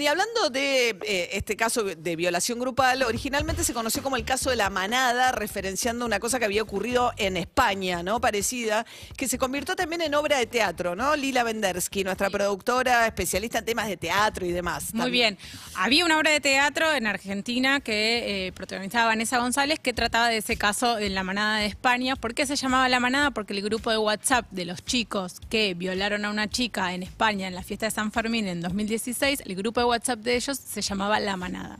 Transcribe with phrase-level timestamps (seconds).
[0.00, 4.50] Y hablando de eh, este caso de violación grupal, originalmente se conoció como el caso
[4.50, 8.20] de la manada, referenciando una cosa que había ocurrido en España, ¿no?
[8.20, 8.84] Parecida,
[9.16, 11.14] que se convirtió también en obra de teatro, ¿no?
[11.14, 14.92] Lila Vendersky, nuestra productora, especialista en temas de teatro y demás.
[14.94, 15.38] Muy bien.
[15.76, 20.38] Había una obra de teatro en Argentina que eh, protagonizaba Vanessa González que trataba de
[20.38, 22.16] ese caso en la manada de España.
[22.16, 23.30] ¿Por qué se llamaba la manada?
[23.30, 27.46] Porque el grupo de WhatsApp de los chicos que violaron a una chica en España
[27.46, 30.82] en la fiesta de San Fermín en 2016, el grupo de WhatsApp de ellos se
[30.82, 31.78] llamaba La Manada.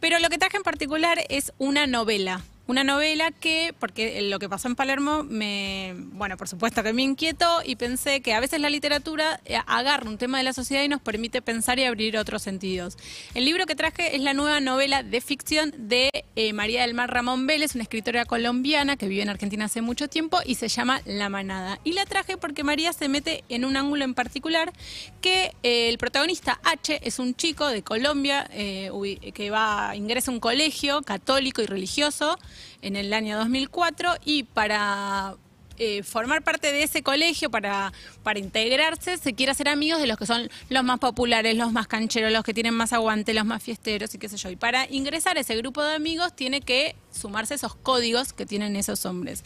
[0.00, 2.42] Pero lo que traje en particular es una novela.
[2.66, 7.02] Una novela que, porque lo que pasó en Palermo, me, bueno, por supuesto que me
[7.02, 10.82] inquietó y pensé que a veces la literatura eh, agarra un tema de la sociedad
[10.82, 12.96] y nos permite pensar y abrir otros sentidos.
[13.34, 17.12] El libro que traje es la nueva novela de ficción de eh, María del Mar
[17.12, 21.02] Ramón Vélez, una escritora colombiana que vive en Argentina hace mucho tiempo y se llama
[21.04, 21.80] La Manada.
[21.84, 24.72] Y la traje porque María se mete en un ángulo en particular
[25.20, 28.90] que eh, el protagonista H es un chico de Colombia eh,
[29.34, 32.38] que va ingresa a un colegio católico y religioso
[32.82, 35.36] en el año 2004 y para
[35.76, 40.16] eh, formar parte de ese colegio, para, para integrarse, se quiere hacer amigos de los
[40.16, 43.60] que son los más populares, los más cancheros, los que tienen más aguante, los más
[43.60, 44.50] fiesteros y qué sé yo.
[44.50, 48.76] Y para ingresar a ese grupo de amigos tiene que sumarse esos códigos que tienen
[48.76, 49.42] esos hombres.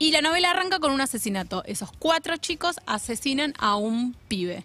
[0.00, 1.62] Y la novela arranca con un asesinato.
[1.64, 4.64] Esos cuatro chicos asesinan a un pibe.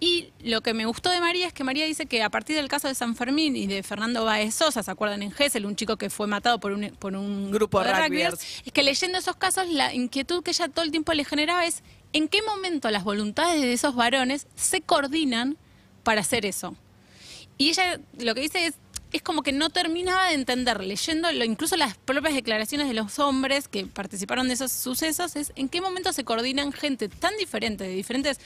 [0.00, 2.68] Y lo que me gustó de María es que María dice que a partir del
[2.68, 5.64] caso de San Fermín y de Fernando Baez Sosa, ¿se acuerdan en Gessel?
[5.64, 8.62] Un chico que fue matado por un, por un Grupo de rugbyers, rugbyers.
[8.66, 11.82] Es que leyendo esos casos, la inquietud que ella todo el tiempo le generaba es
[12.12, 15.56] en qué momento las voluntades de esos varones se coordinan
[16.02, 16.76] para hacer eso.
[17.56, 18.74] Y ella lo que dice es,
[19.12, 23.20] es como que no terminaba de entender, leyendo lo- incluso las propias declaraciones de los
[23.20, 27.84] hombres que participaron de esos sucesos, es en qué momento se coordinan gente tan diferente,
[27.84, 28.40] de diferentes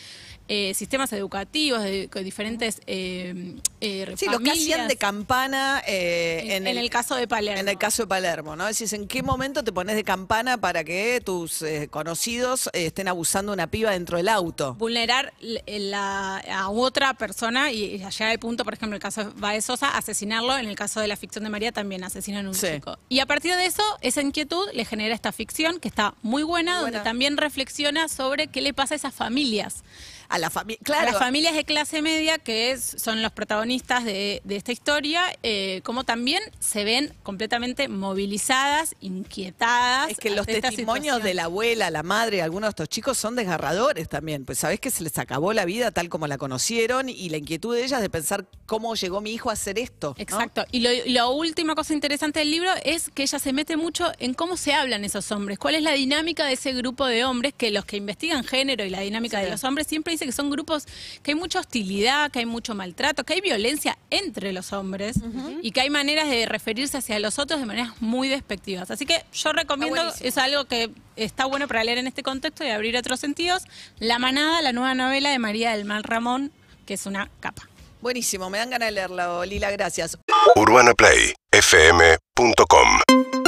[0.48, 6.56] eh, sistemas educativos, de, de diferentes eh, eh, Sí, los que hacían de campana eh,
[6.56, 7.60] En- en el caso de Palermo.
[7.60, 8.66] En el caso de Palermo, ¿no?
[8.66, 13.52] Decís, ¿en qué momento te pones de campana para que tus eh, conocidos estén abusando
[13.52, 14.74] de una piba dentro del auto?
[14.74, 15.32] vulnerar
[15.66, 19.64] la- a otra persona y y allá el punto, por ejemplo, el caso de Baez
[19.64, 22.66] Sosa, asesinarlo, en el caso de la ficción de María también asesinan a un Sí.
[22.74, 22.98] chico.
[23.08, 26.74] Y a partir de eso, esa inquietud le genera esta ficción que está muy buena,
[26.80, 29.82] Muy donde también reflexiona sobre qué le pasa a esas familias.
[30.30, 31.10] A la familia, claro.
[31.12, 35.80] las familias de clase media, que es- son los protagonistas de, de esta historia, eh,
[35.84, 40.10] como también se ven completamente movilizadas, inquietadas.
[40.10, 44.08] Es que los testimonios de la abuela, la madre, algunos de estos chicos son desgarradores
[44.08, 44.44] también.
[44.44, 47.74] Pues sabés que se les acabó la vida tal como la conocieron y la inquietud
[47.74, 50.14] de ellas de pensar cómo llegó mi hijo a hacer esto.
[50.16, 50.22] ¿no?
[50.22, 50.64] Exacto.
[50.72, 54.34] Y lo, la última cosa interesante del libro es que ella se mete mucho en
[54.34, 57.70] cómo se hablan esos hombres, cuál es la dinámica de ese grupo de hombres, que
[57.70, 59.44] los que investigan género y la dinámica Sí.
[59.44, 60.84] de los hombres siempre dice que son grupos
[61.22, 65.20] que hay mucha hostilidad, que hay mucho maltrato, que hay violencia entre los hombres
[65.62, 68.90] y que hay maneras de referirse hacia los otros de maneras muy despectivas.
[68.90, 72.70] Así que yo recomiendo, es algo que está bueno para leer en este contexto y
[72.70, 73.64] abrir otros sentidos,
[73.98, 76.50] La Manada, la nueva novela de María del Mal Ramón,
[76.86, 77.68] que es una capa.
[78.00, 80.18] Buenísimo, me dan ganas de leerla, Lila, gracias.
[80.56, 83.47] UrbanaPlayFM.com